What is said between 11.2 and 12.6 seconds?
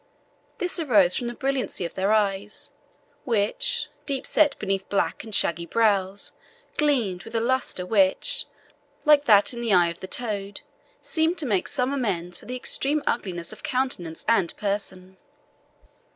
to make some amends for the